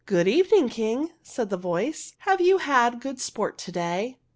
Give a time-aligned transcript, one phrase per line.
[0.07, 4.17] "Good evening, King!" said the voice." Have you had good sport to day